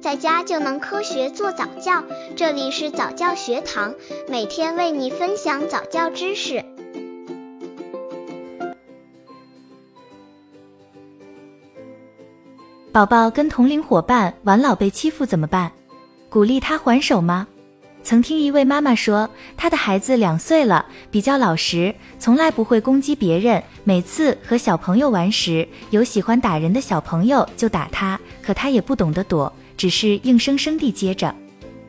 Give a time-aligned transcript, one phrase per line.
[0.00, 2.02] 在家就能科学做早教。
[2.34, 3.94] 这里是早教学堂，
[4.28, 6.64] 每天为你分享早教知识。
[12.90, 15.70] 宝宝跟同龄伙伴玩老被欺负怎么办？
[16.30, 17.46] 鼓励他还手吗？
[18.02, 23.62] 曾听一位妈妈说，她的孩子两岁了，比较老实，从来不会攻击别人。
[23.84, 31.34] 每次和小朋友玩时，有喜欢打人的小朋友就打他，可他也不懂得躲，只是硬生生地接着。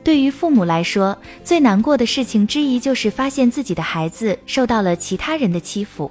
[0.02, 6.10] 对于父母来说，最难过的事情之一就是发现自己的孩子受到了其他人的欺负。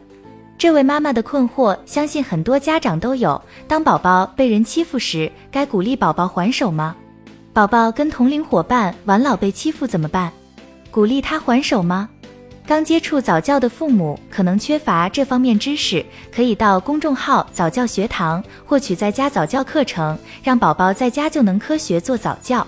[0.59, 6.95] 这位妈妈的困惑，相信很多家长都有：当宝宝被人欺负时，该鼓励宝宝还手吗？
[7.55, 10.31] 宝宝跟同龄伙伴玩老被欺负怎么办？
[10.91, 12.11] 鼓励他还手吗？
[12.71, 22.65] 刚接触早教的父母可能缺乏这方面知识，可以到公众号早教学堂获取在家早教课程，让宝宝在家就能科学做早教。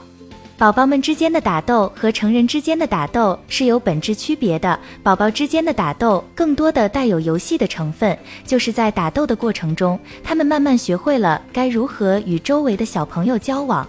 [0.58, 13.86] 宝宝们之间的打斗和成人之间的打斗是有本质区别的，宝宝之间的打斗更多的带有游戏的成分，就是在打斗的过程中，他们慢慢学会了该如何与周围的小朋友交往。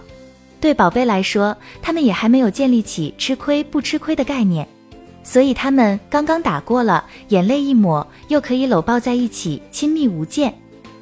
[0.60, 4.66] 对宝贝来说，他们也还没有建立起吃亏不吃亏的概念，
[5.24, 10.54] 所以他们刚刚打过了，眼泪一抹，又可以搂抱在一起，亲密无间。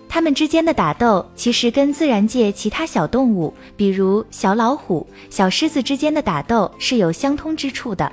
[0.08, 8.10] 他们之间的打斗其实跟自然界其他小动物，比如小老虎、小狮子之间的打斗是有相通之处的。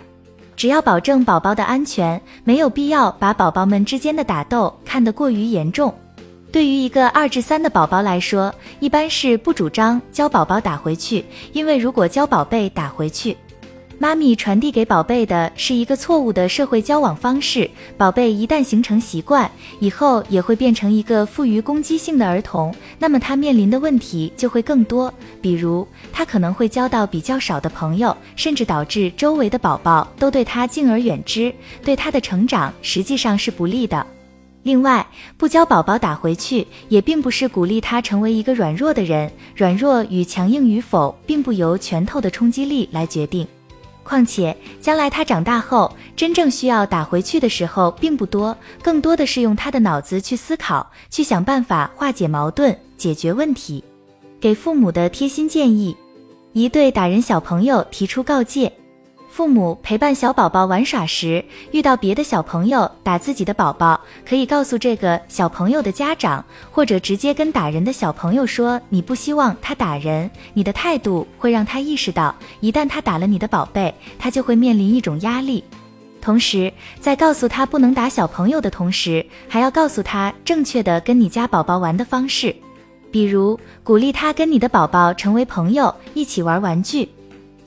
[0.56, 5.94] 只要保证宝宝的安全，没有必要把宝宝们之间的打斗看得过于严重。
[6.52, 11.24] 对于一个二至三的宝宝来说，一般是不主张教宝宝打回去，
[11.54, 13.38] 因为如果教宝贝打回去，
[14.02, 17.70] 妈咪传递给宝贝的是一个错误的社会交往方式。
[17.98, 31.54] 宝贝一旦形成习惯，以后也会变成一个富于攻击性的儿童，那么他面临的问题就会更多，比如他可能会交到比较少的朋友，甚至导致周围的宝宝都对他敬而远之，
[31.84, 34.08] 对他的成长实际上是不利的。
[34.64, 35.06] 另外，
[35.38, 39.30] 不教宝宝打回去，也并不是鼓励他成为一个软弱的人。
[39.58, 43.46] 软弱与强硬与否，并不由拳头的冲击力来决定。
[44.10, 53.84] 况且，将来他长大后，真正需要打回去的时候并不多，更多的是用他的脑子去思考，去想办法化解矛盾、解决问题。
[54.42, 55.96] 给父母的贴心建议：
[56.54, 58.74] 一对打人小朋友提出告诫。
[59.30, 75.64] 父母陪伴小宝宝玩耍时，遇到别的小朋友打自己的宝宝，可以告诉这个小朋友的家长，或者直接跟打人的小朋友说，你不希望他打人，你的态度会让他意识到，一旦他打了你的宝贝，他就会面临一种压力。
[76.20, 82.54] 同时，在告诉他不能打小朋友的同时，还要告诉他正确的跟你家宝宝玩的方式，
[83.10, 87.08] 比如鼓励他跟你的宝宝成为朋友，一起玩玩具。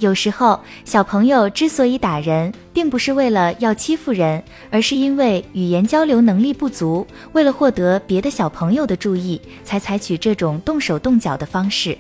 [0.03, 11.97] 有时候，小朋友之所以打人，并不是为了要欺负人，而是因为语言交流能力不足，为了获得别的小朋友的注意，才采取这种动手动脚的方式。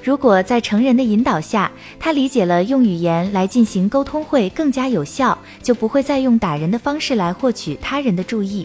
[0.00, 8.64] 如果在成人的引导下，他理解了用语言来进行沟通会更加有效，就不会再用打人的方式来获取他人的注意。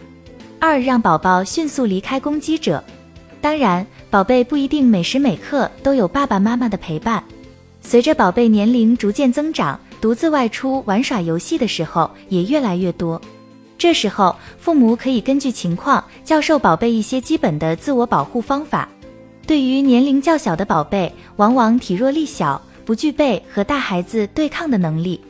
[0.60, 2.84] 二，让宝宝迅速离开攻击者。
[3.42, 7.24] 当然，宝贝不一定每时每刻都有爸爸妈妈的陪伴。
[7.86, 13.22] 随着宝贝年龄逐渐增长，独自外出玩耍游戏的时候也越来越多。
[13.78, 18.90] 这时候，父母可以根据情况教授宝贝一些基本的自我保护方法。
[19.46, 25.22] 对于年龄较小的宝贝，往往体弱力小，不具备和大孩子对抗的能力，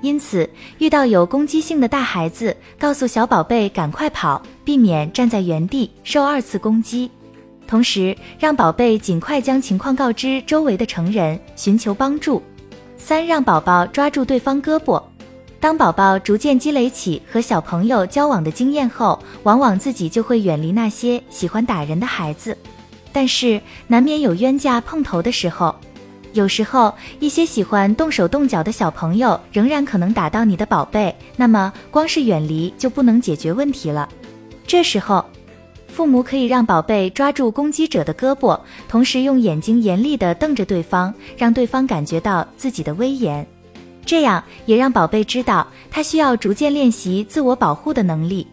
[0.00, 7.08] 因此遇到有攻击性的大孩子，告诉小宝贝赶快跑，避免站在原地受二次攻击。
[7.70, 12.42] 同时，让宝贝尽快将情况告知周围的成人，寻求帮助。
[12.98, 15.00] 三，让宝宝抓住对方胳膊。
[15.60, 22.58] 当宝宝逐渐积累起和小朋友交往的经验后，往往自己就会远离那些喜欢打人的孩子。
[23.12, 25.72] 但是，难免有冤家碰头的时候。
[26.32, 34.08] 有时候，一些喜欢动手动脚的小朋友仍然可能打到你的宝贝，那么光是远离就不能解决问题了。
[34.66, 35.24] 这时候，
[35.92, 38.58] 父母可以让宝贝抓住攻击者的胳膊，
[38.88, 43.46] 同时用眼睛严厉地瞪着对方，让对方感觉到自己的威严。
[44.06, 48.46] 这样也让宝贝知道，他需要逐渐练习自我保护的能力。